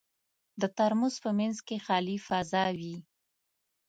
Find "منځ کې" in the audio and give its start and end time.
1.39-1.77